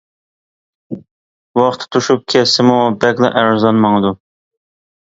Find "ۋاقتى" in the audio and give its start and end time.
1.61-1.91